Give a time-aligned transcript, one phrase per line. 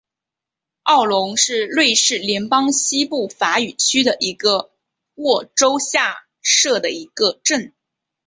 [0.81, 4.17] 奥龙是瑞士联邦西部法语区的
[5.13, 7.75] 沃州下设的一个镇。